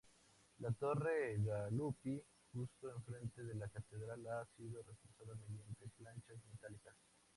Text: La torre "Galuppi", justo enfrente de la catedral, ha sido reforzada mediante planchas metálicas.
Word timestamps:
La 0.61 0.71
torre 0.71 1.35
"Galuppi", 1.43 2.19
justo 2.51 2.89
enfrente 2.89 3.43
de 3.43 3.53
la 3.53 3.67
catedral, 3.67 4.25
ha 4.29 4.47
sido 4.57 4.81
reforzada 4.81 5.35
mediante 5.47 5.87
planchas 5.95 6.39
metálicas. 6.51 6.95